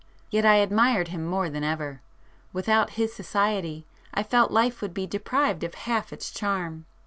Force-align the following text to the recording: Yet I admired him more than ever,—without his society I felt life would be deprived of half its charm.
Yet 0.31 0.45
I 0.47 0.55
admired 0.55 1.09
him 1.09 1.27
more 1.27 1.47
than 1.47 1.63
ever,—without 1.63 2.89
his 2.97 3.13
society 3.13 3.85
I 4.15 4.23
felt 4.23 4.49
life 4.49 4.81
would 4.81 4.95
be 4.95 5.05
deprived 5.05 5.63
of 5.63 5.75
half 5.75 6.11
its 6.11 6.31
charm. 6.31 6.87